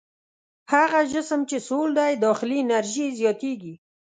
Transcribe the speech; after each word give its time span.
هغه 0.73 0.99
جسم 1.13 1.39
چې 1.49 1.57
سوړ 1.67 1.87
دی 1.99 2.11
داخلي 2.25 2.57
انرژي 2.63 3.03
یې 3.09 3.15
زیاتیږي. 3.19 3.73